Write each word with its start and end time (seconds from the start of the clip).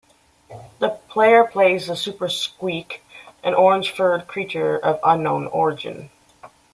The 0.79 0.97
player 1.09 1.43
plays 1.43 1.85
the 1.85 1.95
Super 1.95 2.25
Skweek, 2.27 3.01
an 3.43 3.53
orange-furred 3.53 4.25
creature 4.25 4.75
of 4.75 4.99
unknown 5.03 5.45
origin. 5.45 6.09